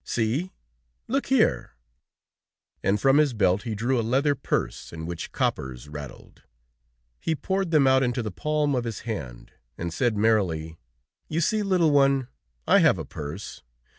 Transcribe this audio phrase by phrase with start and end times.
[0.03, 0.51] See,
[1.07, 1.73] look here!"
[2.81, 6.41] And from his belt he drew a leather purse in which coppers rattled.
[7.19, 10.79] He poured them out into the palm of his hand, and said merrily:
[11.29, 12.29] "You see, little one,
[12.67, 13.61] I have a purse.